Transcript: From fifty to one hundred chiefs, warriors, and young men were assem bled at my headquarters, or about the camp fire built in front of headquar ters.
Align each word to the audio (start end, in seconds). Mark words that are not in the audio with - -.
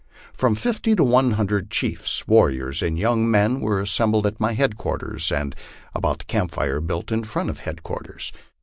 From 0.33 0.55
fifty 0.55 0.95
to 0.95 1.03
one 1.03 1.33
hundred 1.33 1.69
chiefs, 1.69 2.27
warriors, 2.27 2.81
and 2.81 2.97
young 2.97 3.29
men 3.29 3.59
were 3.61 3.79
assem 3.79 4.09
bled 4.13 4.25
at 4.25 4.39
my 4.39 4.53
headquarters, 4.53 5.31
or 5.31 5.49
about 5.93 6.17
the 6.17 6.25
camp 6.25 6.49
fire 6.49 6.79
built 6.81 7.11
in 7.11 7.23
front 7.23 7.51
of 7.51 7.59
headquar 7.59 8.03
ters. 8.07 8.31